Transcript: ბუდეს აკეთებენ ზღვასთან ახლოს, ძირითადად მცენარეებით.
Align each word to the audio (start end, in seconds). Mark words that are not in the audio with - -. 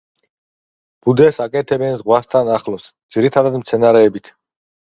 ბუდეს 1.07 1.37
აკეთებენ 1.45 1.93
ზღვასთან 2.01 2.51
ახლოს, 2.57 2.89
ძირითადად 3.17 3.61
მცენარეებით. 3.63 4.37